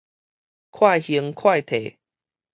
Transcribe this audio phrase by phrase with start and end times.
[0.71, 1.99] 快興快退